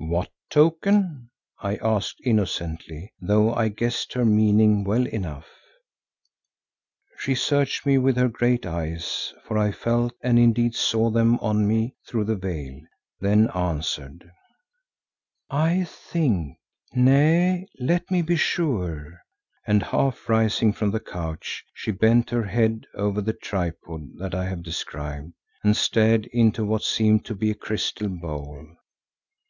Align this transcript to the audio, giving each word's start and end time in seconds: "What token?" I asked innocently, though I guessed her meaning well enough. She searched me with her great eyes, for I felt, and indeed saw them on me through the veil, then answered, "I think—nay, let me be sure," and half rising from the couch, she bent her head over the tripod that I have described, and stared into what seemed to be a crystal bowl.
"What 0.00 0.30
token?" 0.48 1.28
I 1.58 1.76
asked 1.76 2.22
innocently, 2.24 3.12
though 3.20 3.52
I 3.52 3.68
guessed 3.68 4.14
her 4.14 4.24
meaning 4.24 4.82
well 4.82 5.06
enough. 5.06 5.50
She 7.18 7.34
searched 7.34 7.84
me 7.84 7.98
with 7.98 8.16
her 8.16 8.28
great 8.30 8.64
eyes, 8.64 9.34
for 9.44 9.58
I 9.58 9.72
felt, 9.72 10.14
and 10.22 10.38
indeed 10.38 10.74
saw 10.74 11.10
them 11.10 11.38
on 11.40 11.68
me 11.68 11.96
through 12.08 12.24
the 12.24 12.34
veil, 12.34 12.80
then 13.20 13.50
answered, 13.50 14.32
"I 15.50 15.84
think—nay, 15.84 17.66
let 17.78 18.10
me 18.10 18.22
be 18.22 18.36
sure," 18.36 19.20
and 19.66 19.82
half 19.82 20.30
rising 20.30 20.72
from 20.72 20.92
the 20.92 20.98
couch, 21.00 21.62
she 21.74 21.90
bent 21.90 22.30
her 22.30 22.44
head 22.44 22.86
over 22.94 23.20
the 23.20 23.34
tripod 23.34 24.16
that 24.16 24.34
I 24.34 24.46
have 24.46 24.62
described, 24.62 25.34
and 25.62 25.76
stared 25.76 26.24
into 26.32 26.64
what 26.64 26.82
seemed 26.84 27.26
to 27.26 27.34
be 27.34 27.50
a 27.50 27.54
crystal 27.54 28.08
bowl. 28.08 28.66